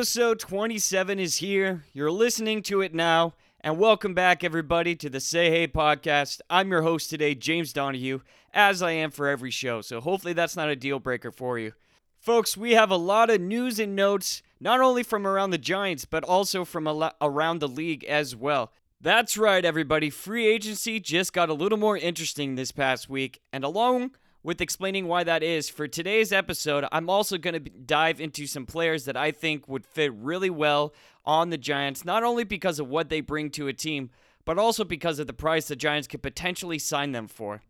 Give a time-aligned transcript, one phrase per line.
[0.00, 1.84] Episode 27 is here.
[1.92, 3.34] You're listening to it now.
[3.60, 6.40] And welcome back, everybody, to the Say Hey podcast.
[6.48, 8.20] I'm your host today, James Donahue,
[8.54, 9.82] as I am for every show.
[9.82, 11.74] So hopefully that's not a deal breaker for you.
[12.18, 16.06] Folks, we have a lot of news and notes, not only from around the Giants,
[16.06, 18.72] but also from lo- around the league as well.
[19.02, 20.08] That's right, everybody.
[20.08, 23.42] Free agency just got a little more interesting this past week.
[23.52, 24.12] And along
[24.42, 28.64] with explaining why that is, for today's episode, I'm also going to dive into some
[28.66, 30.94] players that I think would fit really well
[31.26, 34.10] on the Giants, not only because of what they bring to a team,
[34.44, 37.62] but also because of the price the Giants could potentially sign them for.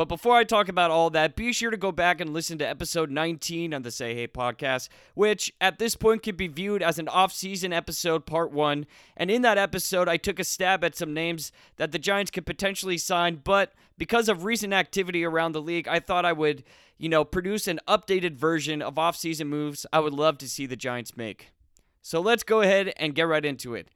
[0.00, 2.66] But before I talk about all that, be sure to go back and listen to
[2.66, 6.98] episode 19 on the Say Hey podcast, which at this point can be viewed as
[6.98, 8.86] an off-season episode part 1.
[9.14, 12.46] And in that episode, I took a stab at some names that the Giants could
[12.46, 16.64] potentially sign, but because of recent activity around the league, I thought I would,
[16.96, 20.76] you know, produce an updated version of off-season moves I would love to see the
[20.76, 21.52] Giants make.
[22.00, 23.88] So let's go ahead and get right into it.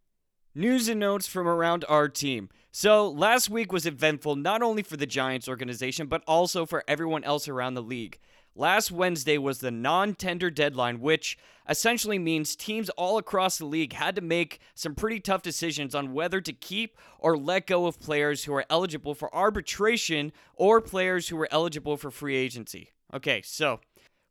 [0.57, 2.49] News and notes from around our team.
[2.71, 7.25] So, last week was eventful not only for the Giants organization, but also for everyone
[7.25, 8.21] else around the league.
[8.55, 11.37] Last Wednesday was the non tender deadline, which
[11.69, 16.13] essentially means teams all across the league had to make some pretty tough decisions on
[16.13, 21.27] whether to keep or let go of players who are eligible for arbitration or players
[21.27, 22.93] who are eligible for free agency.
[23.13, 23.81] Okay, so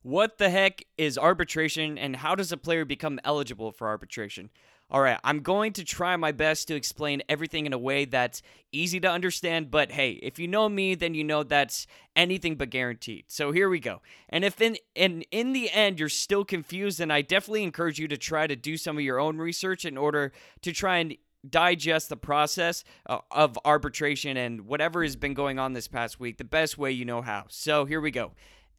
[0.03, 4.49] what the heck is arbitration and how does a player become eligible for arbitration?
[4.89, 8.43] All right, I'm going to try my best to explain everything in a way that's
[8.71, 12.69] easy to understand, but hey, if you know me, then you know that's anything but
[12.69, 13.25] guaranteed.
[13.27, 14.01] So here we go.
[14.29, 18.07] And if in in in the end you're still confused, then I definitely encourage you
[18.07, 21.15] to try to do some of your own research in order to try and
[21.49, 26.37] digest the process uh, of arbitration and whatever has been going on this past week
[26.37, 27.45] the best way you know how.
[27.49, 28.31] So here we go.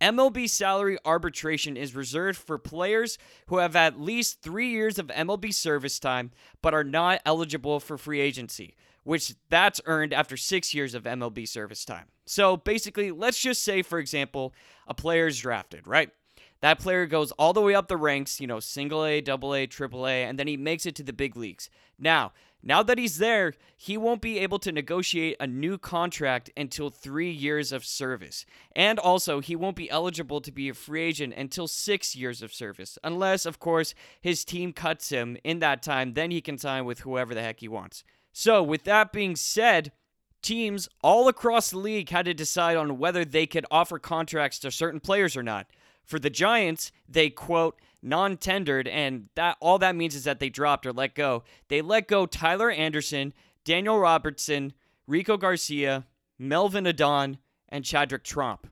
[0.04, 3.16] MLB salary arbitration is reserved for players
[3.46, 7.96] who have at least three years of MLB service time but are not eligible for
[7.96, 12.04] free agency, which that's earned after six years of MLB service time.
[12.26, 14.52] So basically, let's just say, for example,
[14.86, 16.10] a player is drafted, right?
[16.60, 19.66] That player goes all the way up the ranks, you know, single A, double A,
[19.66, 21.70] triple A, and then he makes it to the big leagues.
[21.98, 22.32] Now,
[22.66, 27.30] now that he's there, he won't be able to negotiate a new contract until three
[27.30, 28.46] years of service.
[28.74, 32.54] And also, he won't be eligible to be a free agent until six years of
[32.54, 32.98] service.
[33.04, 37.00] Unless, of course, his team cuts him in that time, then he can sign with
[37.00, 38.02] whoever the heck he wants.
[38.32, 39.92] So, with that being said,
[40.40, 44.70] teams all across the league had to decide on whether they could offer contracts to
[44.70, 45.66] certain players or not.
[46.02, 50.86] For the Giants, they quote, non-tendered, and that all that means is that they dropped
[50.86, 51.42] or let go.
[51.68, 53.32] They let go Tyler Anderson,
[53.64, 54.74] Daniel Robertson,
[55.06, 56.06] Rico Garcia,
[56.38, 57.38] Melvin Adon,
[57.68, 58.66] and Chadwick Tromp.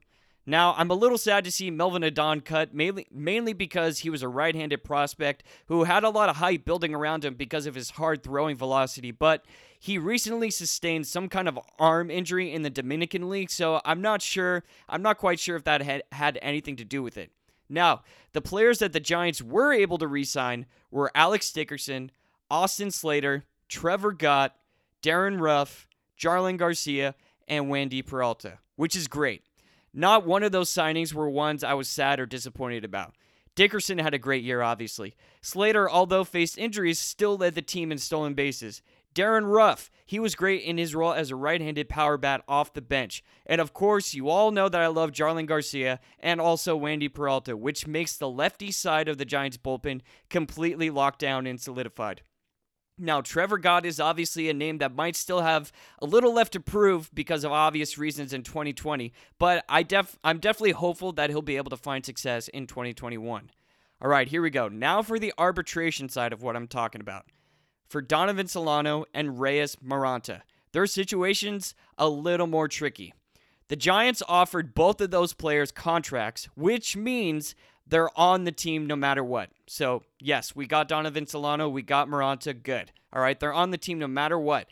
[0.45, 4.21] Now, I'm a little sad to see Melvin Adon cut, mainly, mainly because he was
[4.21, 7.75] a right handed prospect who had a lot of hype building around him because of
[7.75, 9.45] his hard throwing velocity, but
[9.79, 14.21] he recently sustained some kind of arm injury in the Dominican League, so I'm not
[14.21, 17.31] sure, I'm not quite sure if that had, had anything to do with it.
[17.69, 18.01] Now,
[18.33, 22.11] the players that the Giants were able to re sign were Alex Dickerson,
[22.49, 24.55] Austin Slater, Trevor Gott,
[25.01, 27.15] Darin Ruf, Jarlin Garcia,
[27.47, 29.43] and Wandy Peralta, which is great.
[29.93, 33.13] Not one of those signings were ones I was sad or disappointed about.
[33.55, 35.15] Dickerson had a great year, obviously.
[35.41, 38.81] Slater, although faced injuries, still led the team in stolen bases.
[39.13, 42.73] Darin Ruf, he was great in his role as a right handed power bat off
[42.73, 43.23] the bench.
[43.45, 47.55] And of course, you all know that I love Jarlin Garcia and also Wandy Peralta,
[47.55, 52.21] which makes the lefty side of the Giants bullpen completely locked down and solidified.
[52.97, 56.59] Now, Trevor Gott is obviously a name that might still have a little left to
[56.59, 61.41] prove because of obvious reasons in 2020, but I def- I'm definitely hopeful that he'll
[61.41, 63.49] be able to find success in 2021.
[63.99, 64.67] All right, here we go.
[64.67, 67.25] Now for the arbitration side of what I'm talking about.
[67.87, 70.41] For Donovan Solano and Reyes Moronta,
[70.71, 73.13] their situation's a little more tricky.
[73.67, 77.55] The Giants offered both of those players contracts, which means
[77.87, 79.49] they're on the team no matter what.
[79.67, 82.91] So, yes, we got Donovan Solano, we got Moronta, good.
[83.11, 84.67] All right, they're on the team no matter what.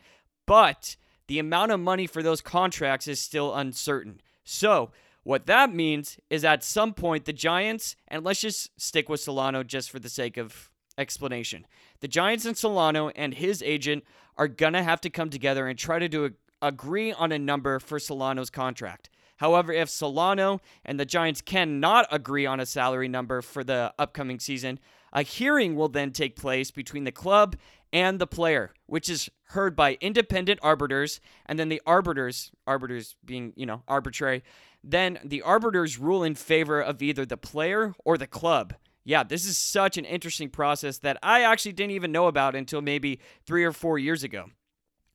[0.46, 0.96] But
[1.28, 4.20] the amount of money for those contracts is still uncertain.
[4.44, 4.90] So,
[5.22, 9.62] what that means is at some point, the Giants, and let's just stick with Solano
[9.62, 11.66] just for the sake of explanation.
[12.02, 14.02] The Giants and Solano and his agent
[14.36, 17.38] are going to have to come together and try to do a, agree on a
[17.38, 19.08] number for Solano's contract.
[19.36, 24.40] However, if Solano and the Giants cannot agree on a salary number for the upcoming
[24.40, 24.80] season,
[25.12, 27.54] a hearing will then take place between the club
[27.92, 33.52] and the player, which is heard by independent arbiters, and then the arbiters, arbiters being,
[33.54, 34.42] you know, arbitrary,
[34.82, 38.74] then the arbiters rule in favor of either the player or the club.
[39.04, 42.80] Yeah, this is such an interesting process that I actually didn't even know about until
[42.80, 44.50] maybe three or four years ago.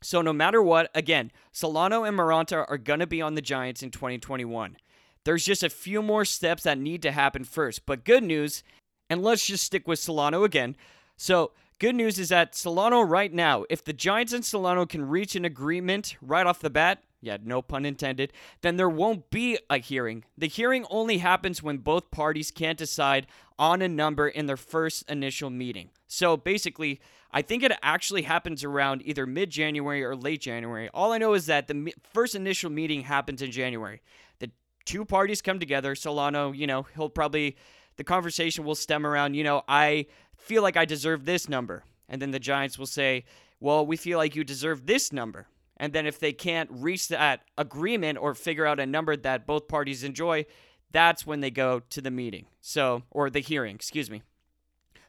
[0.01, 3.81] So, no matter what, again, Solano and Moronta are going to be on the Giants
[3.81, 4.78] in 2021.
[5.24, 7.86] There's just a few more steps that need to happen first.
[7.86, 8.63] But good news,
[9.10, 10.75] and let's just stick with Solano again.
[11.18, 15.36] So, good news is that Solano, right now, if the Giants and Solano can reach
[15.36, 18.31] an agreement right off the bat, yeah, no pun intended,
[18.62, 20.24] then there won't be a hearing.
[20.38, 23.28] The hearing only happens when both parties can't decide
[23.58, 25.90] on a number in their first initial meeting.
[26.08, 30.90] So basically, I think it actually happens around either mid January or late January.
[30.94, 34.02] All I know is that the first initial meeting happens in January.
[34.40, 34.52] The
[34.86, 35.96] two parties come together.
[35.96, 37.58] Solano, you know, he'll probably,
[37.98, 40.06] the conversation will stem around, you know, I
[40.38, 41.84] feel like I deserve this number.
[42.08, 43.25] And then the Giants will say,
[43.60, 45.48] well, we feel like you deserve this number.
[45.78, 49.68] And then if they can't reach that agreement or figure out a number that both
[49.68, 50.46] parties enjoy,
[50.92, 52.48] that's when they go to the meeting.
[52.62, 54.24] So, or the hearing, excuse me.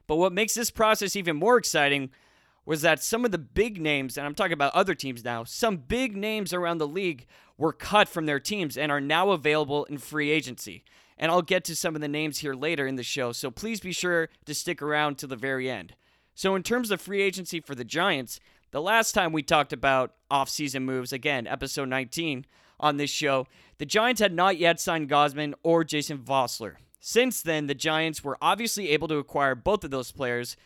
[0.07, 2.11] But what makes this process even more exciting
[2.67, 5.79] was that some of the big names, and I'm talking about other teams now, some
[5.79, 7.27] big names around the league
[7.57, 10.85] were cut from their teams and are now available in free agency.
[11.17, 13.81] And I'll get to some of the names here later in the show, so please
[13.81, 15.95] be sure to stick around to the very end.
[16.35, 18.39] So, in terms of free agency for the Giants,
[18.71, 22.45] the last time we talked about offseason moves, again, episode 19
[22.81, 23.47] on this show,
[23.79, 26.77] the Giants had not yet signed Gausman or Jason Vosler.
[27.01, 30.57] Since then, the Giants were obviously able to acquire both of those players.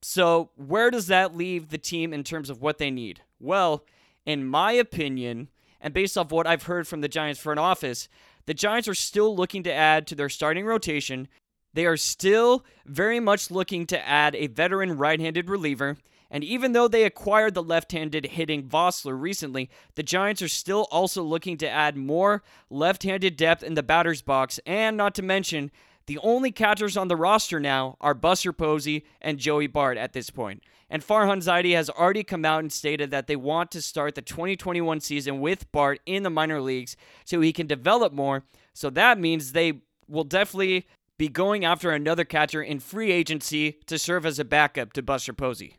[0.00, 3.20] So, where does that leave the team in terms of what they need?
[3.38, 3.84] Well,
[4.24, 5.48] in my opinion,
[5.80, 8.08] and based off what I've heard from the Giants front office,
[8.46, 11.28] the Giants are still looking to add to their starting rotation.
[11.74, 15.96] They are still very much looking to add a veteran right handed reliever
[16.32, 20.88] and even though they acquired the left handed hitting Vosler recently, the Giants are still
[20.90, 25.22] also looking to add more left handed depth in the batter's box, and not to
[25.22, 25.70] mention,
[26.06, 30.30] the only catchers on the roster now are Buster Posey and Joey Bart at this
[30.30, 30.62] point.
[30.88, 34.22] And Farhan Zaidi has already come out and stated that they want to start the
[34.22, 38.44] 2021 season with Bart in the minor leagues so he can develop more.
[38.72, 40.86] So that means they will definitely
[41.18, 45.32] be going after another catcher in free agency to serve as a backup to Buster
[45.32, 45.76] Posey.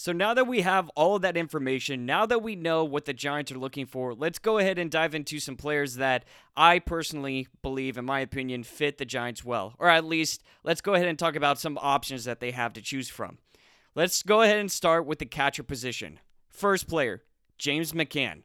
[0.00, 3.12] So now that we have all of that information, now that we know what the
[3.12, 6.24] Giants are looking for, let's go ahead and dive into some players that
[6.56, 9.74] I personally believe, in my opinion, fit the Giants well.
[9.76, 12.80] Or at least, let's go ahead and talk about some options that they have to
[12.80, 13.38] choose from.
[13.96, 16.20] Let's go ahead and start with the catcher position.
[16.48, 17.24] First player,
[17.58, 18.42] James McCann.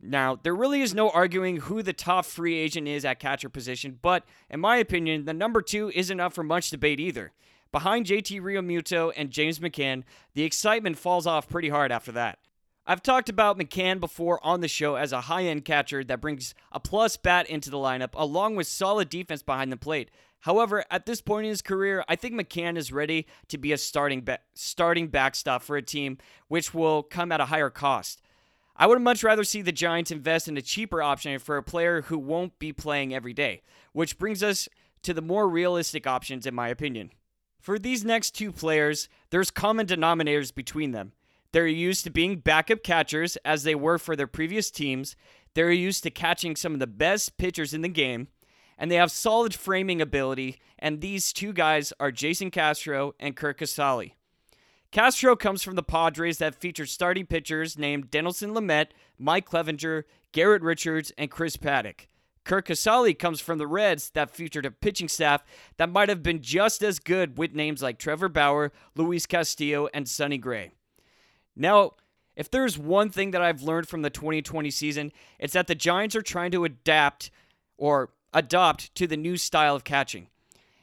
[0.00, 4.00] Now, there really is no arguing who the top free agent is at catcher position,
[4.02, 7.30] but in my opinion, the number two isn't up for much debate either.
[7.72, 10.02] Behind JT Realmuto and James McCann,
[10.34, 12.38] the excitement falls off pretty hard after that.
[12.84, 16.54] I've talked about McCann before on the show as a high end catcher that brings
[16.72, 20.10] a plus bat into the lineup along with solid defense behind the plate.
[20.40, 23.78] However, at this point in his career, I think McCann is ready to be a
[23.78, 28.20] starting ba- starting backstop for a team which will come at a higher cost.
[28.74, 32.02] I would much rather see the Giants invest in a cheaper option for a player
[32.02, 33.62] who won't be playing every day,
[33.92, 34.68] which brings us
[35.02, 37.12] to the more realistic options in my opinion.
[37.60, 41.12] For these next two players, there's common denominators between them.
[41.52, 45.14] They're used to being backup catchers as they were for their previous teams.
[45.54, 48.28] They're used to catching some of the best pitchers in the game,
[48.78, 50.58] and they have solid framing ability.
[50.78, 54.12] And these two guys are Jason Castro and Curt Casali.
[54.90, 58.88] Castro comes from the Padres that featured starting pitchers named Dinelson Lamet,
[59.18, 62.06] Mike Clevinger, Garrett Richards, and Chris Paddack.
[62.44, 65.44] Curt Casali comes from the Reds that featured a pitching staff
[65.76, 70.08] that might have been just as good with names like Trevor Bauer, Luis Castillo, and
[70.08, 70.70] Sonny Gray.
[71.54, 71.92] Now,
[72.36, 76.16] if there's one thing that I've learned from the 2020 season, it's that the Giants
[76.16, 77.30] are trying to adapt
[77.76, 80.28] or adopt to the new style of catching.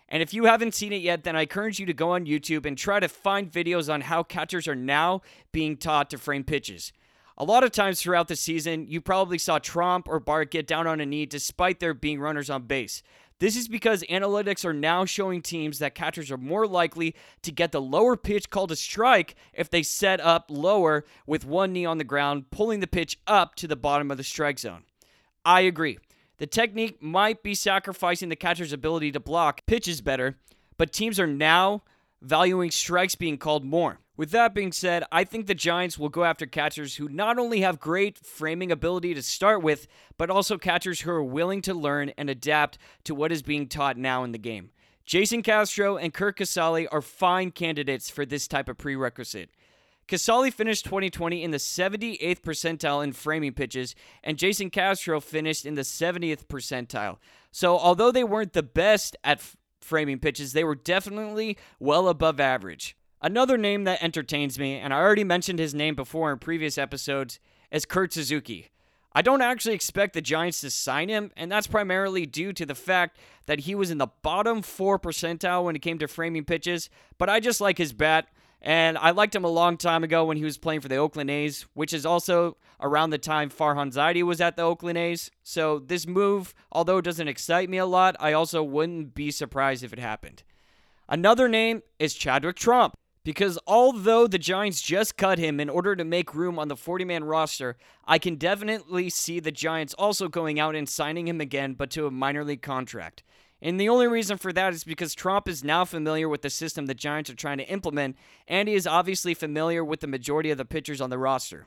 [0.09, 2.65] And if you haven't seen it yet, then I encourage you to go on YouTube
[2.65, 5.21] and try to find videos on how catchers are now
[5.51, 6.93] being taught to frame pitches.
[7.39, 10.87] A lot of times throughout the season, you probably saw Tromp or Bart get down
[10.87, 13.03] on a knee despite there being runners on base.
[13.39, 17.71] This is because analytics are now showing teams that catchers are more likely to get
[17.71, 21.99] the lower pitch called a strike if they set up lower with one knee on
[21.99, 24.83] the ground, pulling the pitch up to the bottom of the strike zone.
[25.45, 25.99] I agree.
[26.39, 30.39] The technique might be sacrificing the catcher's ability to block pitches better,
[30.77, 31.83] but teams are now
[32.21, 33.99] valuing strikes being called more.
[34.15, 37.61] With that being said, I think the Giants will go after catchers who not only
[37.61, 42.11] have great framing ability to start with, but also catchers who are willing to learn
[42.17, 44.71] and adapt to what is being taught now in the game.
[45.05, 49.51] Jason Castro and Curt Casali are fine candidates for this type of prerequisite.
[50.07, 53.93] Casali finished 2020 in the 78th percentile in framing pitches,
[54.23, 57.17] and Jason Castro finished in the 70th percentile.
[57.51, 59.41] So, although they weren't the best at
[59.87, 62.95] framing pitches, they were definitely well above average.
[63.21, 67.39] Another name that entertains me, and I already mentioned his name before in previous episodes,
[67.71, 68.69] is Kurt Suzuki.
[69.13, 72.75] I don't actually expect the Giants to sign him, and that's primarily due to the
[72.75, 73.17] fact
[73.47, 77.27] that he was in the bottom 4 percentile when it came to framing pitches, but
[77.27, 78.27] I just like his bat,
[78.61, 81.29] and I liked him a long time ago when he was playing for the Oakland
[81.29, 85.31] A's, which is also around the time Farhan Zaidi was at the Oakland A's.
[85.43, 89.83] So this move, although it doesn't excite me a lot, I also wouldn't be surprised
[89.83, 90.43] if it happened.
[91.07, 96.03] Another name is Chadwick Tromp, Because although the Giants just cut him in order to
[96.03, 100.59] make room on the 40 man roster, I can definitely see the Giants also going
[100.59, 103.23] out and signing him again, but to a minor league contract.
[103.61, 106.85] And the only reason for that is because Tromp is now familiar with the system
[106.85, 108.15] the Giants are trying to implement,
[108.47, 111.65] and he is obviously familiar with the majority of the pitchers on the roster.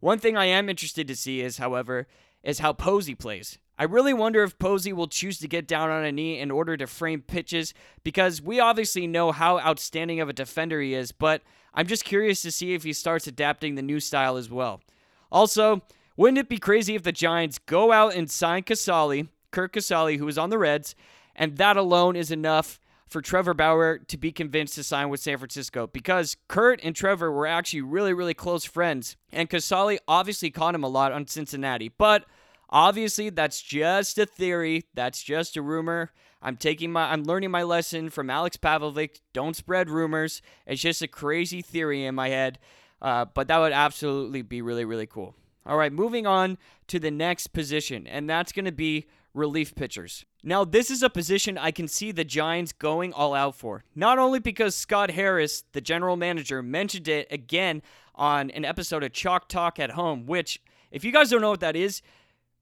[0.00, 2.06] One thing I am interested to see is, however,
[2.42, 3.58] is how Posey plays.
[3.78, 6.76] I really wonder if Posey will choose to get down on a knee in order
[6.76, 7.72] to frame pitches
[8.04, 12.42] because we obviously know how outstanding of a defender he is, but I'm just curious
[12.42, 14.82] to see if he starts adapting the new style as well.
[15.30, 15.82] Also,
[16.16, 20.28] wouldn't it be crazy if the Giants go out and sign Casali, Curt Casali, who
[20.28, 20.94] is on the Reds,
[21.34, 25.36] and that alone is enough for Trevor Bauer to be convinced to sign with San
[25.36, 30.74] Francisco because Kurt and Trevor were actually really, really close friends, and Casali obviously caught
[30.74, 32.24] him a lot on Cincinnati, but
[32.72, 34.86] Obviously, that's just a theory.
[34.94, 36.10] That's just a rumor.
[36.40, 39.20] I'm taking my I'm learning my lesson from Alex Pavlovic.
[39.34, 40.40] Don't spread rumors.
[40.66, 42.58] It's just a crazy theory in my head.
[43.02, 45.34] Uh, but that would absolutely be really, really cool.
[45.66, 46.56] All right, moving on
[46.88, 50.24] to the next position, and that's going to be relief pitchers.
[50.42, 53.84] Now, this is a position I can see the Giants going all out for.
[53.94, 57.82] Not only because Scott Harris, the general manager, mentioned it again
[58.14, 60.60] on an episode of Chalk Talk at Home, which,
[60.90, 62.02] if you guys don't know what that is,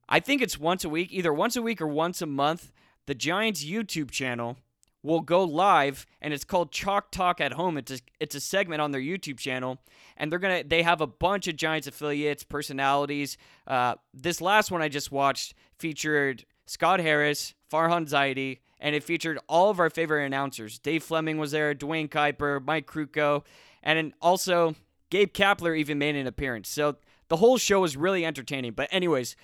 [0.08, 2.72] I think it's once a week, either once a week or once a month.
[3.06, 4.56] The Giants YouTube channel
[5.02, 7.78] will go live and it's called Chalk Talk at Home.
[7.78, 9.78] It's a, it's a segment on their YouTube channel
[10.16, 13.38] and they're going to they have a bunch of Giants affiliates, personalities.
[13.66, 19.40] Uh, this last one I just watched featured Scott Harris, Farhan Zaidi, and it featured
[19.48, 20.78] all of our favorite announcers.
[20.78, 23.42] Dave Fleming was there, Duane Kuiper, Mike Krukow,
[23.82, 24.76] and also
[25.10, 26.68] Gabe Kapler even made an appearance.
[26.68, 26.94] So
[27.26, 28.74] the whole show was really entertaining.
[28.74, 29.34] But anyways,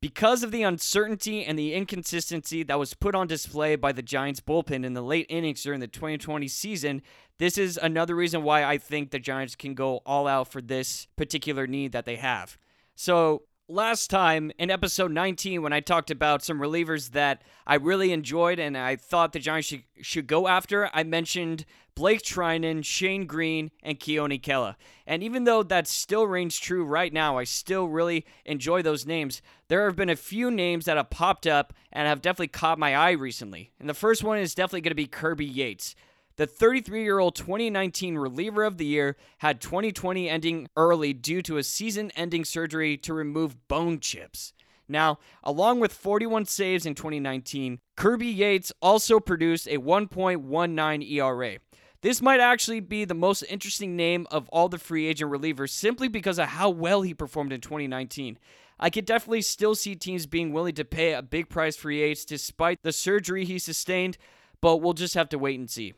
[0.00, 4.40] because of the uncertainty and the inconsistency that was put on display by the Giants
[4.40, 7.00] bullpen in the late innings during the 2020 season,
[7.38, 11.06] this is another reason why I think the Giants can go all out for this
[11.14, 12.58] particular need that they have.
[12.96, 18.12] So, last time in episode 19 when I talked about some relievers that I really
[18.12, 23.26] enjoyed and I thought the Giants should, should go after, I mentioned Blake Treinen, Shane
[23.26, 24.76] Greene, and Keone Kela.
[25.06, 29.40] And even though that still reigns true right now, I still really enjoy those names.
[29.68, 32.94] There have been a few names that have popped up and have definitely caught my
[32.94, 33.72] eye recently.
[33.80, 35.96] And the first one is definitely going to be Kirby Yates.
[36.36, 41.56] The 33 year old 2019 reliever of the year had 2020 ending early due to
[41.56, 44.52] a season ending surgery to remove bone chips.
[44.86, 51.58] Now, along with 41 saves in 2019, Kirby Yates also produced a 1.19 ERA.
[52.02, 56.06] This might actually be the most interesting name of all the free agent relievers simply
[56.06, 58.38] because of how well he performed in 2019.
[58.78, 62.26] I could definitely still see teams being willing to pay a big price for Yates
[62.26, 64.18] despite the surgery he sustained,
[64.60, 65.94] but we'll just have to wait and see.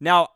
[0.00, 0.28] Now,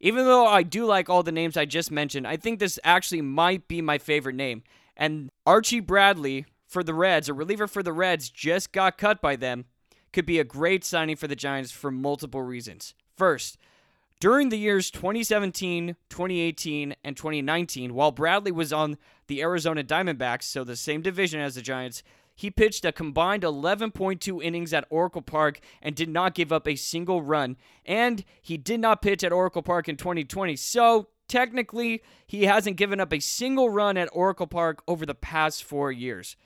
[0.00, 3.22] even though I do like all the names I just mentioned, I think this actually
[3.22, 4.62] might be my favorite name.
[4.96, 9.36] And Archie Bradley for the Reds, a reliever for the Reds, just got cut by
[9.36, 9.66] them,
[10.12, 12.94] could be a great signing for the Giants for multiple reasons.
[13.16, 13.58] First,
[14.20, 20.64] during the years 2017, 2018, and 2019, while Bradley was on the Arizona Diamondbacks, so
[20.64, 22.02] the same division as the Giants,
[22.34, 26.76] He pitched a combined 11.2 innings at Oracle Park and did not give up a
[26.76, 27.56] single run.
[27.84, 30.56] And he did not pitch at Oracle Park in 2020.
[30.56, 35.62] So technically, he hasn't given up a single run at Oracle Park over the past
[35.64, 36.36] four years.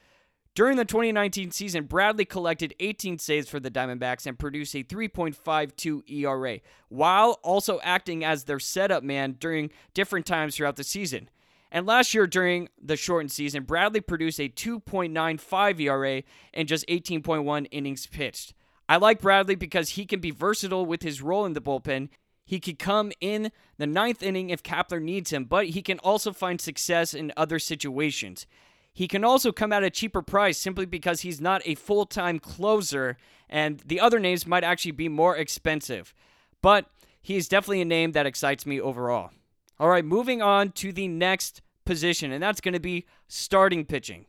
[0.56, 6.10] During the 2019 season, Bradley collected 18 saves for the Diamondbacks and produced a 3.52
[6.10, 11.28] ERA, while also acting as their setup man during different times throughout the season.
[11.70, 16.22] And last year, during the shortened season, Bradley produced a 2.95 ERA
[16.54, 18.54] and just 18.1 innings pitched.
[18.88, 22.08] I like Bradley because he can be versatile with his role in the bullpen.
[22.44, 26.32] He could come in the ninth inning if Kapler needs him, but he can also
[26.32, 28.46] find success in other situations.
[28.92, 32.38] He can also come at a cheaper price simply because he's not a full time
[32.38, 33.16] closer,
[33.50, 36.14] and the other names might actually be more expensive.
[36.62, 36.86] But
[37.20, 39.32] he's definitely a name that excites me overall.
[39.78, 44.26] All right, moving on to the next position, and that's going to be starting pitching.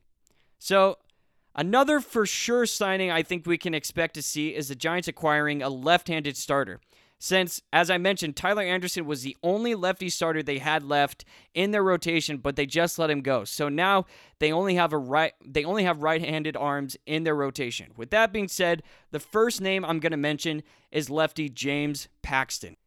[0.59, 0.97] So,
[1.55, 5.61] another for sure signing I think we can expect to see is the Giants acquiring
[5.61, 6.79] a left handed starter
[7.19, 11.25] since, as I mentioned, Tyler Anderson was the only lefty starter they had left
[11.55, 13.43] in their rotation, but they just let him go.
[13.43, 14.05] So now
[14.39, 17.91] they only have a right they only have right-handed arms in their rotation.
[17.97, 20.61] With that being said, the first name I'm going to mention
[20.91, 22.77] is lefty James Paxton.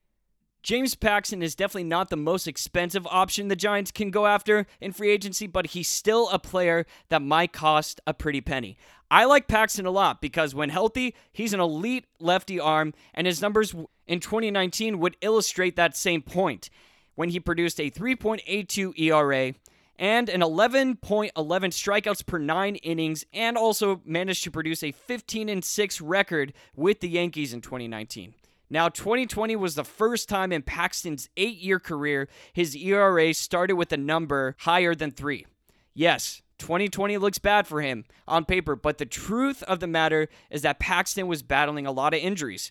[0.63, 4.93] James Paxton is definitely not the most expensive option the Giants can go after in
[4.93, 8.77] free agency, but he's still a player that might cost a pretty penny.
[9.11, 13.41] I like Paxton a lot because when healthy, he's an elite lefty arm, and his
[13.41, 13.75] numbers
[14.07, 16.69] in 2019 would illustrate that same point
[17.15, 19.55] when he produced a 3.82 ERA
[19.99, 25.65] and an 11.11 strikeouts per 9 innings and also managed to produce a 15 and
[25.65, 28.35] 6 record with the Yankees in 2019.
[28.73, 33.97] Now, 2020 was the first time in Paxton's 8-year career his ERA started with a
[33.97, 35.45] number higher than 3.
[35.93, 40.63] Yes, 2020 looks bad for him on paper, but the truth of the matter is
[40.63, 42.71] that Paxton was battling a lot of injuries.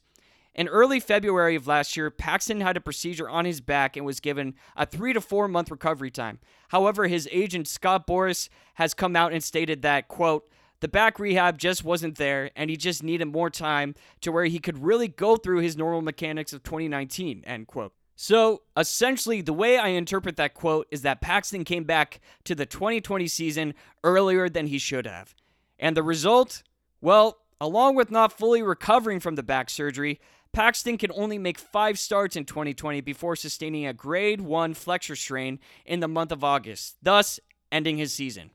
[0.56, 4.20] In early February of last year, Paxton had a procedure on his back and was
[4.20, 6.39] given a three to four month recovery time.
[6.70, 10.50] However, his agent Scott Boras has come out and stated that, quote,
[10.82, 14.60] the back rehab just wasn't there and he just needed more time to where he
[14.60, 17.94] could really go through his normal mechanics of 2019, end quote.
[18.15, 22.65] So essentially, the way I interpret that quote is that Paxton came back to the
[22.65, 25.34] 2020 season earlier than he should have.
[25.80, 26.63] And the result?
[27.00, 30.20] Well, along with not fully recovering from the back surgery,
[30.52, 35.60] Paxton can only make five starts in 2020 before sustaining a grade 1 flexor strain
[35.86, 37.39] in the month of August, thus
[37.72, 38.52] ending his season.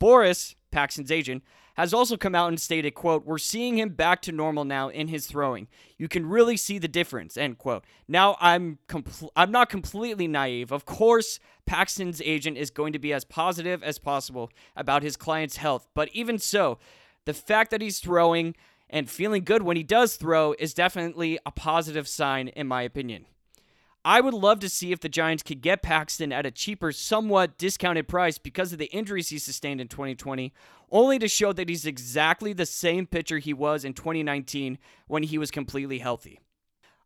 [0.00, 1.42] Boras, Paxton's agent,
[1.74, 5.08] has also come out and stated, quote, We're seeing him back to normal now in
[5.08, 5.68] his throwing.
[5.96, 7.84] You can really see the difference, end quote.
[8.08, 10.72] Now I'm compl- I'm not completely naive.
[10.72, 15.58] Of course, Paxton's agent is going to be as positive as possible about his client's
[15.58, 16.78] health, but even so,
[17.26, 18.56] the fact that he's throwing
[18.90, 23.26] and feeling good when he does throw is definitely a positive sign in my opinion.
[24.04, 27.58] I would love to see if the Giants could get Paxton at a cheaper, somewhat
[27.58, 30.52] discounted price because of the injuries he sustained in 2020,
[30.90, 35.36] only to show that he's exactly the same pitcher he was in 2019 when he
[35.36, 36.40] was completely healthy.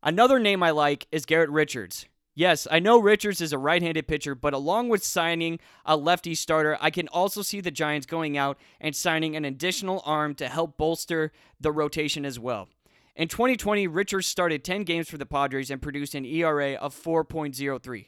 [0.02, 2.07] Another name I like is Garrett Richards.
[2.35, 6.35] Yes, I know Richards is a right handed pitcher, but along with signing a lefty
[6.35, 10.48] starter, I can also see the Giants going out and signing an additional arm to
[10.48, 12.68] help bolster the rotation as well.
[13.14, 18.07] In 2020, Richards started 10 games for the Padres and produced an ERA of 4.03.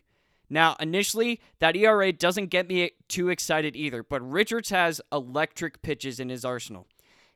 [0.48, 6.20] Now, initially, that ERA doesn't get me too excited either, but Richards has electric pitches
[6.20, 6.86] in his arsenal.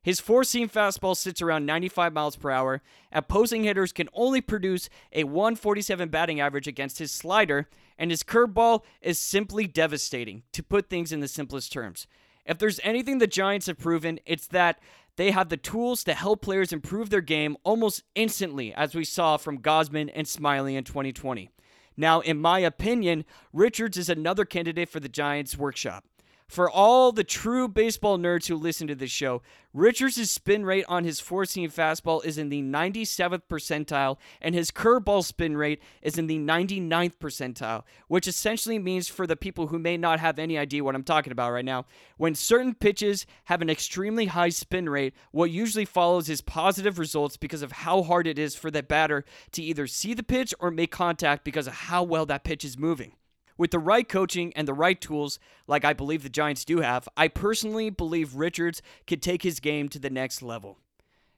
[0.01, 2.83] His four seam fastball sits around 95 miles per hour.
[3.13, 8.85] Opposing hitters can only produce a 147 batting average against his slider, and his curveball
[9.03, 12.07] is simply devastating, to put things in the simplest terms.
[12.47, 14.81] If there's anything the Giants have proven, it's that
[15.19, 19.37] they have the tools to help players improve their game almost instantly, as we saw
[19.37, 21.51] from Gausman and Smiley in 2020.
[21.97, 26.05] Now, in my opinion, Richards is another candidate for the Giants' workshop.
[26.49, 29.43] For all the true baseball nerds who listen to this show,
[29.75, 34.71] Richards' spin rate on his four seam fastball is in the 97th percentile, and his
[34.71, 39.79] curveball spin rate is in the 99th percentile, which essentially means for the people who
[39.79, 41.85] may not have any idea what I'm talking about right now,
[42.17, 47.37] when certain pitches have an extremely high spin rate, what usually follows is positive results
[47.37, 50.71] because of how hard it is for the batter to either see the pitch or
[50.71, 53.13] make contact because of how well that pitch is moving.
[53.59, 57.09] With the right coaching and the right tools, like I believe the Giants do have,
[57.17, 60.79] I personally believe Richards could take his game to the next level.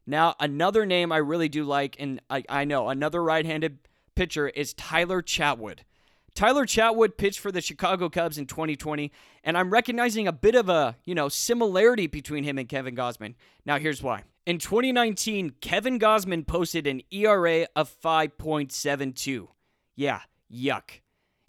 [0.07, 3.79] Now, another name I really do like, and I, I know another right handed
[4.15, 5.81] pitcher is Tyler Chatwood.
[6.35, 9.11] Tyler Chatwood pitched for the Chicago Cubs in 2020,
[9.43, 13.35] and I'm recognizing a bit of a, you know, similarity between him and Kevin Gausman.
[13.65, 14.25] Now here's why.
[14.47, 19.49] In 2019, Kevin Gausman posted an ERA of 5.72.
[19.97, 20.21] Yeah,
[20.53, 21.01] yuck.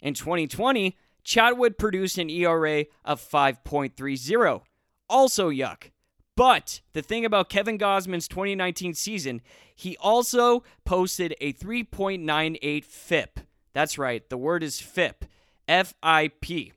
[0.02, 4.62] In 2020, Chatwood produced an ERA of 5.30.
[5.08, 5.90] Also yuck.
[6.34, 9.42] But the thing about Kevin Gausman's 2019 season,
[9.74, 13.40] he also posted a 3.98 FIP.
[13.72, 15.24] That's right, the word is FIP.
[15.68, 16.72] F I P.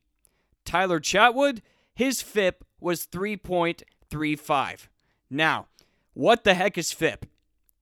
[0.64, 1.62] Tyler Chatwood,
[1.96, 4.88] his FIP was 3.35.
[5.30, 5.68] Now,
[6.14, 7.26] what the heck is FIP?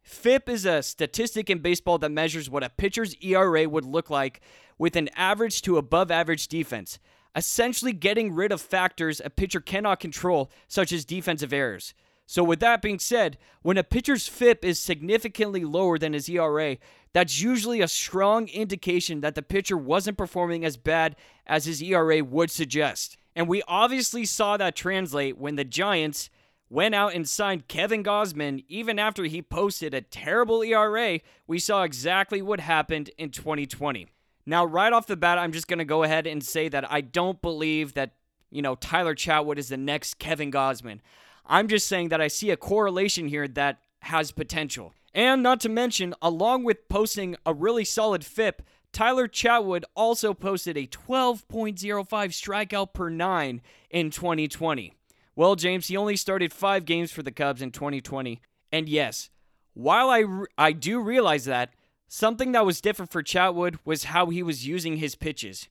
[0.03, 4.41] FIP is a statistic in baseball that measures what a pitcher's ERA would look like
[4.77, 6.99] with an average to above average defense,
[7.35, 11.93] essentially getting rid of factors a pitcher cannot control, such as defensive errors.
[12.25, 16.77] So, with that being said, when a pitcher's FIP is significantly lower than his ERA,
[17.13, 22.23] that's usually a strong indication that the pitcher wasn't performing as bad as his ERA
[22.23, 23.17] would suggest.
[23.35, 26.29] And we obviously saw that translate when the Giants
[26.69, 31.19] went out and signed Kevin Gausman even after he posted a terrible ERA.
[31.47, 34.07] We saw exactly what happened in 2020.
[34.45, 37.01] Now, right off the bat, I'm just going to go ahead and say that I
[37.01, 38.15] don't believe that,
[38.49, 40.99] you know, Tyler Chatwood is the next Kevin Gausman.
[41.45, 44.93] I'm just saying that I see a correlation here that has potential.
[45.13, 50.77] And not to mention, along with posting a really solid FIP, Tyler Chatwood also posted
[50.77, 54.93] a 12.05 strikeout per nine in 2020.
[55.35, 58.41] Well, James, he only started five games for the Cubs in 2020.
[58.71, 59.29] And yes,
[59.73, 61.73] while I, re- I do realize that,
[62.07, 65.67] something that was different for Chatwood was how he was using his pitches.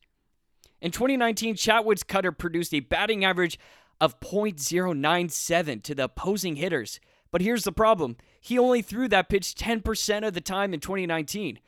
[0.81, 3.59] In 2019, Chatwood's cutter produced a batting average
[4.01, 6.98] of .097 to the opposing hitters.
[7.31, 11.61] But here's the problem he only threw that pitch 10% of the time in 2019.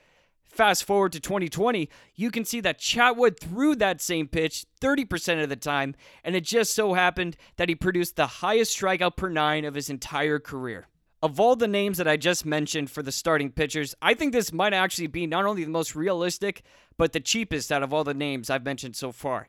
[0.55, 5.49] Fast forward to 2020, you can see that Chatwood threw that same pitch 30% of
[5.49, 9.65] the time, and it just so happened that he produced the highest strikeout per nine
[9.65, 10.87] of his entire career.
[11.21, 14.53] Of all the names that I just mentioned for the starting pitchers, I think this
[14.53, 16.63] might actually be not only the most realistic,
[16.97, 19.49] but the cheapest out of all the names I've mentioned so far.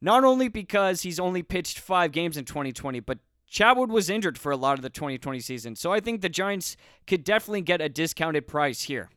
[0.00, 3.18] Not only because he's only pitched five games in 2020, but
[3.50, 6.76] Chatwood was injured for a lot of the 2020 season, so I think the Giants
[7.08, 9.10] could definitely get a discounted price here.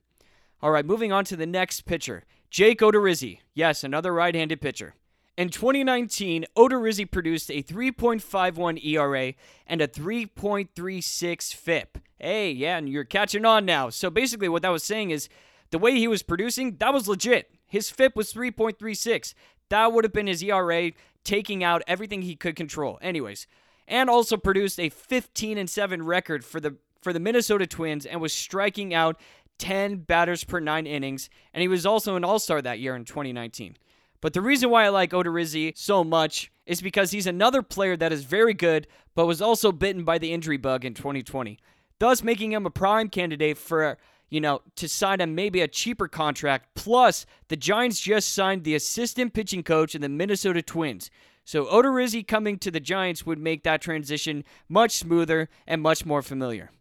[0.62, 3.40] All right, moving on to the next pitcher, Jake Odorizzi.
[3.54, 4.96] Yes, another right-handed pitcher.
[5.38, 9.34] In 2019, Odorizzi produced a 3.51 ERA
[9.68, 12.00] and a 3.36 FIP.
[12.18, 13.92] Hey, yeah, and you're catching on now.
[13.92, 15.30] So basically, what that was saying is
[15.70, 17.52] the way he was producing, that was legit.
[17.68, 19.36] His FIP was 3.36.
[19.70, 20.92] That would have been his ERA,
[21.24, 22.98] taking out everything he could control.
[23.02, 23.46] Anyways,
[23.88, 28.20] and also produced a 15 and 7 record for the for the Minnesota Twins and
[28.20, 29.20] was striking out
[29.60, 33.78] 10 batters per 9 innings, and he was also an all-star that year in 2019.
[34.22, 38.12] But the reason why I like Odorizzi so much is because he's another player that
[38.12, 41.60] is very good, but was also bitten by the injury bug in 2020,
[42.00, 43.98] thus making him a prime candidate for,
[44.30, 46.70] you know, to sign a maybe a cheaper contract.
[46.76, 51.10] Plus, the Giants just signed the assistant pitching coach in the Minnesota Twins.
[51.46, 56.22] So Odorizzi coming to the Giants would make that transition much smoother and much more
[56.22, 56.72] familiar.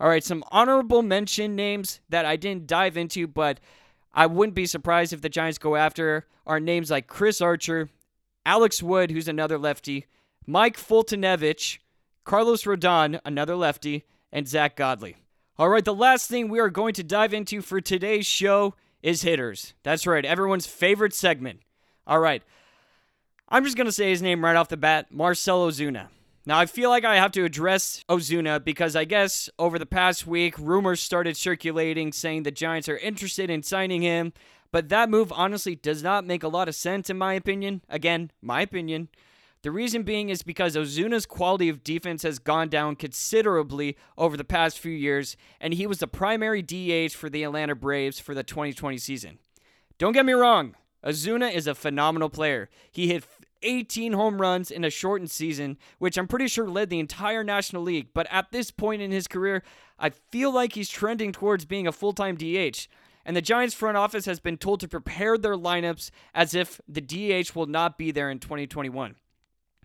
[0.00, 3.60] All right, some honorable mention names that I didn't dive into, but
[4.14, 7.90] I wouldn't be surprised if the Giants go after are names like Chris Archer,
[8.46, 10.06] Alex Wood, who's another lefty,
[10.46, 11.78] Mike Foltynewicz,
[12.24, 15.16] Carlos Rodon, another lefty, and Zack Godley.
[15.58, 19.20] All right, the last thing we are going to dive into for today's show is
[19.20, 19.74] hitters.
[19.82, 21.60] That's right, everyone's favorite segment.
[22.06, 22.42] All right,
[23.50, 26.08] I'm just going to say his name right off the bat Marcell Ozuna.
[26.50, 30.26] Now, I feel like I have to address Ozuna because I guess over the past
[30.26, 34.32] week, rumors started circulating saying the Giants are interested in signing him,
[34.72, 37.82] but that move honestly does not make a lot of sense in my opinion.
[37.88, 39.10] Again, my opinion.
[39.62, 44.42] The reason being is because Ozuna's quality of defense has gone down considerably over the
[44.42, 48.42] past few years, and he was the primary DH for the Atlanta Braves for the
[48.42, 49.38] 2020 season.
[49.98, 52.68] Don't get me wrong, Ozuna is a phenomenal player.
[52.90, 53.24] He hit
[53.62, 57.82] 18 home runs in a shortened season, which I'm pretty sure led the entire National
[57.82, 58.08] League.
[58.14, 59.62] But at this point in his career,
[59.98, 62.88] I feel like he's trending towards being a full time DH.
[63.24, 67.02] And the Giants front office has been told to prepare their lineups as if the
[67.02, 69.16] DH will not be there in 2021.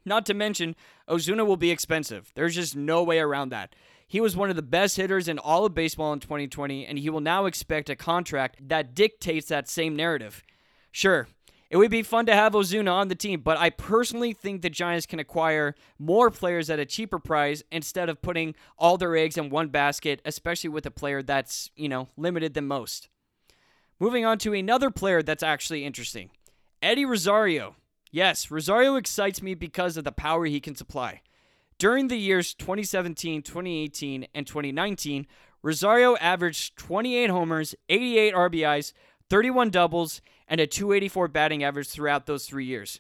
[0.06, 0.76] Not to mention,
[1.10, 2.32] Ozuna will be expensive.
[2.36, 3.76] There's just no way around that.
[4.08, 7.10] He was one of the best hitters in all of baseball in 2020, and he
[7.10, 10.44] will now expect a contract that dictates that same narrative.
[10.92, 11.28] Sure,
[11.76, 14.70] it would be fun to have Ozuna on the team, but I personally think the
[14.70, 19.36] Giants can acquire more players at a cheaper price instead of putting all their eggs
[19.36, 23.10] in one basket, especially with a player that's, you know, limited the most.
[24.00, 26.30] Moving on to another player that's actually interesting.
[26.82, 27.76] Eddie Rosario.
[28.10, 31.24] Yes, Rosario excites me because of the power he can supply.
[31.78, 35.28] During the years 2017, 2018, and 2019,
[35.62, 38.94] Rosario averaged 28 homers, 88 RBIs,
[39.30, 43.00] 31 doubles, and a 284 batting average throughout those three years.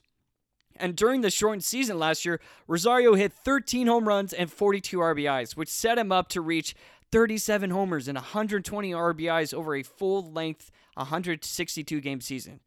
[0.77, 5.55] And during the shortened season last year, Rosario hit 13 home runs and 42 RBIs,
[5.55, 6.75] which set him up to reach
[7.11, 12.59] 37 homers and 120 RBIs over a full length 162 game season.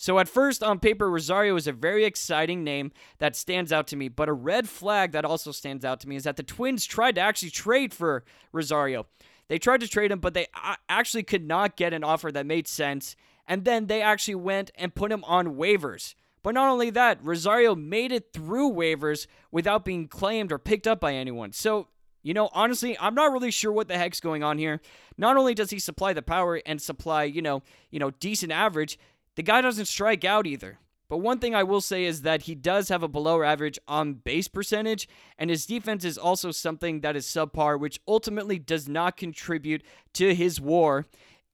[0.00, 3.96] So, at first, on paper, Rosario is a very exciting name that stands out to
[3.96, 4.08] me.
[4.08, 7.16] But a red flag that also stands out to me is that the Twins tried
[7.16, 9.06] to actually trade for Rosario.
[9.48, 10.46] They tried to trade him, but they
[10.88, 13.16] actually could not get an offer that made sense.
[13.46, 16.14] And then they actually went and put him on waivers.
[16.42, 21.00] But not only that, Rosario made it through waivers without being claimed or picked up
[21.00, 21.52] by anyone.
[21.52, 21.88] So,
[22.22, 24.80] you know, honestly, I'm not really sure what the heck's going on here.
[25.16, 28.98] Not only does he supply the power and supply, you know, you know, decent average,
[29.34, 30.78] the guy doesn't strike out either.
[31.08, 34.14] But one thing I will say is that he does have a below average on
[34.14, 39.16] base percentage, and his defense is also something that is subpar, which ultimately does not
[39.16, 39.82] contribute
[40.14, 41.06] to his war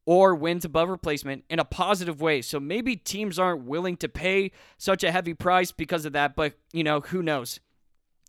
[0.07, 2.43] or wins above replacement in a positive way.
[2.43, 6.55] So maybe teams aren't willing to pay such a heavy price because of that, but
[6.73, 7.61] you know, who knows?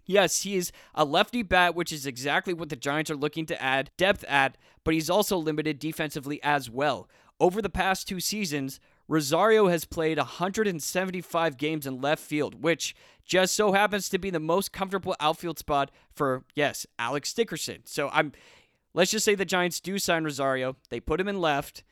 [0.05, 3.89] Yes, he's a lefty bat, which is exactly what the Giants are looking to add
[3.97, 7.09] depth at, but he's also limited defensively as well.
[7.39, 13.55] Over the past two seasons, Rosario has played 175 games in left field, which just
[13.55, 17.81] so happens to be the most comfortable outfield spot for, yes, Alex Dickerson.
[17.85, 18.31] So I'm
[18.93, 20.75] let's just say the Giants do sign Rosario.
[20.89, 21.83] They put him in left.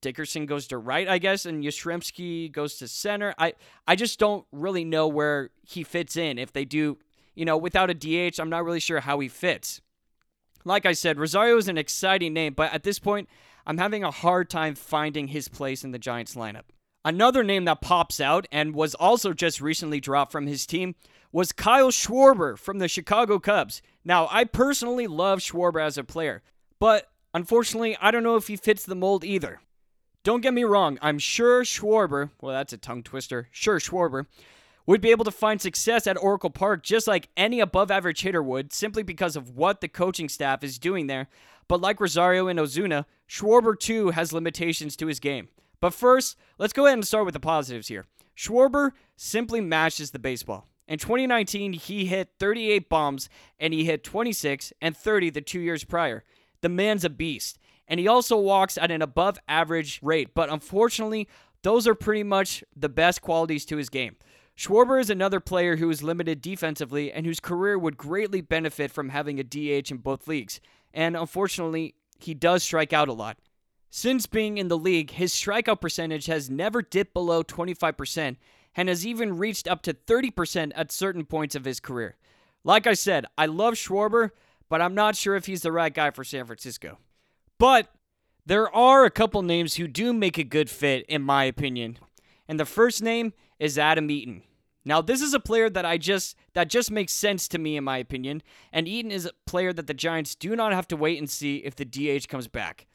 [0.00, 3.34] Dickerson goes to right, I guess, and Yastrzemski goes to center.
[3.38, 3.54] I
[3.86, 6.38] I just don't really know where he fits in.
[6.38, 6.98] If they do,
[7.34, 9.80] you know, without a DH, I'm not really sure how he fits.
[10.64, 13.28] Like I said, Rosario is an exciting name, but at this point,
[13.66, 16.64] I'm having a hard time finding his place in the Giants lineup.
[17.04, 20.94] Another name that pops out and was also just recently dropped from his team
[21.32, 23.82] was Kyle Schwarber from the Chicago Cubs.
[24.04, 26.42] Now, I personally love Schwarber as a player,
[26.78, 29.60] but unfortunately, I don't know if he fits the mold either.
[30.24, 34.26] Don't get me wrong, I'm sure Schwarber, well, that's a tongue twister, sure, Schwarber,
[34.86, 38.42] would be able to find success at Oracle Park just like any above average hitter
[38.42, 41.28] would, simply because of what the coaching staff is doing there.
[41.68, 45.48] But like Rosario and Ozuna, Schwarber too has limitations to his game.
[45.80, 48.06] But first, let's go ahead and start with the positives here.
[48.36, 50.68] Schwarber simply matches the baseball.
[50.88, 55.84] In 2019, he hit 38 bombs and he hit 26 and 30 the two years
[55.84, 56.22] prior.
[56.60, 57.58] The man's a beast.
[57.88, 61.28] And he also walks at an above average rate, but unfortunately,
[61.62, 64.16] those are pretty much the best qualities to his game.
[64.56, 69.10] Schwarber is another player who is limited defensively and whose career would greatly benefit from
[69.10, 70.60] having a DH in both leagues.
[70.96, 73.36] And unfortunately, he does strike out a lot.
[73.90, 78.36] Since being in the league, his strikeout percentage has never dipped below 25%
[78.74, 82.16] and has even reached up to 30% at certain points of his career.
[82.64, 84.30] Like I said, I love Schwarber,
[84.70, 86.98] but I'm not sure if he's the right guy for San Francisco.
[87.58, 87.92] But
[88.46, 91.98] there are a couple names who do make a good fit, in my opinion.
[92.48, 94.42] And the first name is Adam Eaton.
[94.86, 97.82] Now, this is a player that I just that just makes sense to me in
[97.82, 98.40] my opinion,
[98.72, 101.56] and Eaton is a player that the Giants do not have to wait and see
[101.56, 102.86] if the DH comes back.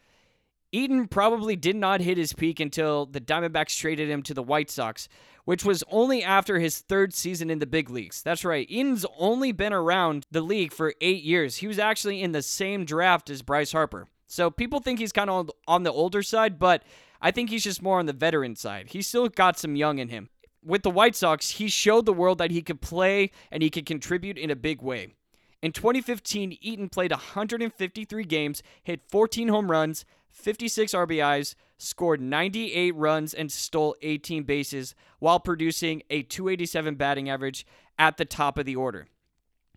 [0.71, 4.69] Eaton probably did not hit his peak until the Diamondbacks traded him to the White
[4.69, 5.10] Sox,
[5.43, 8.23] which was only after his third season in the big leagues.
[8.23, 11.58] That's right, Eaton's only been around the league for eight years.
[11.58, 14.08] He was actually in the same draft as Bryce Harper.
[14.27, 16.84] So people think he's kind of on the older side, but
[17.21, 18.91] I think he's just more on the veteran side.
[18.91, 20.30] He's still got some young in him
[20.63, 23.86] with the White Sox, he showed the world that he could play and he could
[23.86, 25.13] contribute in a big way.
[25.62, 33.34] In 2015, Eaton played 153 games, hit 14 home runs, 56 RBIs, scored 98 runs,
[33.34, 37.65] and stole 18 bases while producing a 287 batting average
[38.00, 39.08] at the top of the order.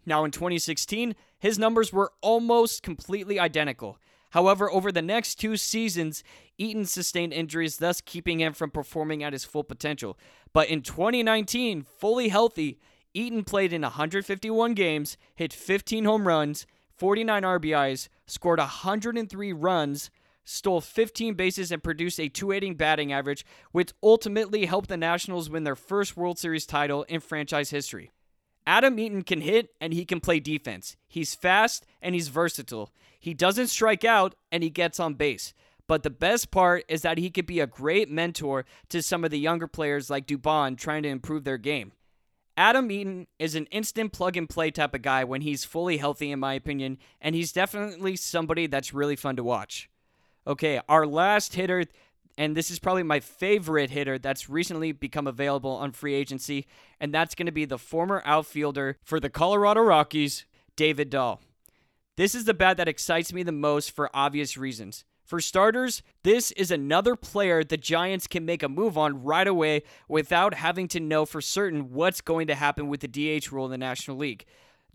[0.07, 3.99] Now, in 2016, his numbers were almost completely identical.
[4.35, 6.25] However, over the next two seasons,
[6.59, 10.19] Eaton sustained injuries, thus keeping him from performing at his full potential.
[10.53, 12.81] But in 2019, fully healthy,
[13.15, 16.67] Eaton played in 151 games, hit 15 home runs,
[16.97, 20.11] 49 RBIs, scored 103 runs,
[20.43, 25.63] stole 15 bases, and produced a 280 batting average, which ultimately helped the Nationals win
[25.63, 28.11] their first World Series title in franchise history.
[28.67, 30.97] Adam Eaton can hit and he can play defense.
[31.07, 32.91] He's fast and he's versatile.
[33.25, 35.55] He doesn't strike out and he gets on base.
[35.87, 39.31] But the best part is that he could be a great mentor to some of
[39.31, 41.93] the younger players like Dubon trying to improve their game.
[42.55, 46.33] Adam Eaton is an instant plug and play type of guy when he's fully healthy,
[46.33, 49.89] in my opinion, and he's definitely somebody that's really fun to watch.
[50.47, 51.87] Okay, our last hitter
[52.37, 56.67] and this is probably my favorite hitter that's recently become available on free agency,
[57.01, 60.45] and that's going to be the former outfielder for the Colorado Rockies,
[60.77, 61.41] David Dahl.
[62.17, 65.05] This is the bat that excites me the most for obvious reasons.
[65.25, 69.83] For starters, this is another player the Giants can make a move on right away
[70.07, 73.73] without having to know for certain what's going to happen with the DH rule in
[73.73, 74.45] the National League.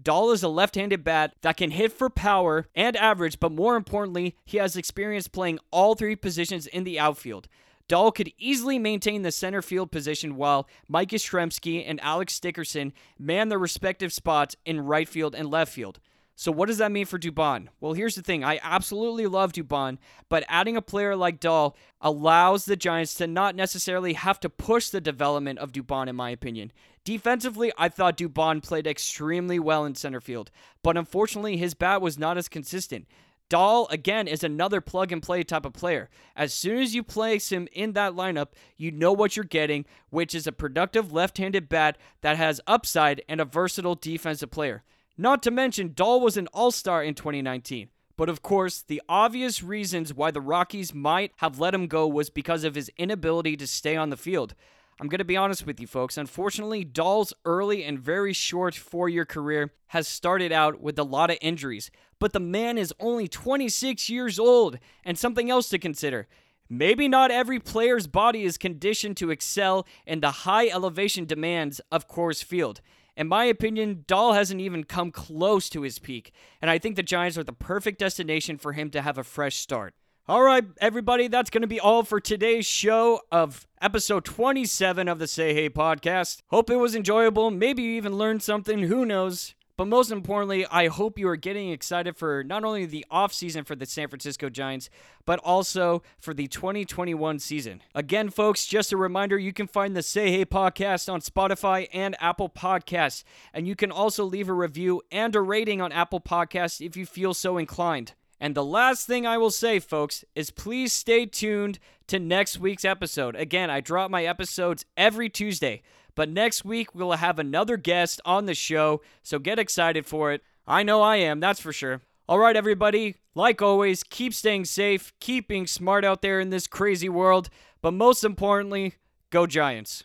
[0.01, 3.75] Dahl is a left handed bat that can hit for power and average, but more
[3.75, 7.49] importantly, he has experience playing all three positions in the outfield.
[7.89, 13.49] Dahl could easily maintain the center field position while Mike Yastrzemski and Alex Dickerson man
[13.49, 15.99] their respective spots in right field and left field.
[16.39, 17.67] So, what does that mean for Dubon?
[17.81, 19.97] Well, here's the thing I absolutely love Dubon,
[20.29, 24.87] but adding a player like Dahl allows the Giants to not necessarily have to push
[24.87, 26.71] the development of Dubon, in my opinion.
[27.03, 30.49] Defensively, I thought Dubon played extremely well in center field,
[30.81, 33.05] but unfortunately, his bat was not as consistent.
[33.49, 36.09] Dahl, again, is another plug and play type of player.
[36.37, 40.33] As soon as you place him in that lineup, you know what you're getting, which
[40.33, 44.85] is a productive left handed bat that has upside and a versatile defensive player.
[45.19, 47.89] Not to mention, Dahl was an all star in 2019.
[48.15, 52.29] But of course, the obvious reasons why the Rockies might have let him go was
[52.29, 54.55] because of his inability to stay on the field.
[54.97, 56.17] I'm going to be honest with you, folks.
[56.17, 61.31] Unfortunately, Dahl's early and very short four year career has started out with a lot
[61.31, 61.91] of injuries.
[62.17, 66.29] But the man is only 26 years old, and something else to consider.
[66.69, 72.07] Maybe not every player's body is conditioned to excel in the high elevation demands of
[72.07, 72.79] Coors Field.
[73.19, 77.03] In my opinion, Dahl hasn't even come close to his peak, and I think the
[77.03, 79.93] Giants are the perfect destination for him to have a fresh start.
[80.29, 85.19] All right, everybody, that's going to be all for today's show of episode 27 of
[85.19, 86.43] the Say Hey podcast.
[86.47, 87.51] Hope it was enjoyable.
[87.51, 88.83] Maybe you even learned something.
[88.83, 89.53] Who knows?
[89.79, 93.77] But most importantly, I hope you are getting excited for not only the offseason for
[93.77, 94.89] the San Francisco Giants,
[95.23, 97.81] but also for the 2021 season.
[97.95, 102.17] Again, folks, just a reminder you can find the Say Hey podcast on Spotify and
[102.19, 103.23] Apple Podcasts.
[103.53, 107.05] And you can also leave a review and a rating on Apple Podcasts if you
[107.05, 108.15] feel so inclined.
[108.37, 112.83] And the last thing I will say, folks, is please stay tuned to next week's
[112.83, 113.37] episode.
[113.37, 115.83] Again, I drop my episodes every Tuesday.
[116.19, 120.43] But next week, we'll have another guest on the show, so get excited for it.
[120.67, 122.01] I know I am, that's for sure.
[122.27, 126.67] All right, everybody, like always, keep staying safe, keep being smart out there in this
[126.67, 127.49] crazy world,
[127.81, 128.95] but most importantly,
[129.29, 130.03] go Giants.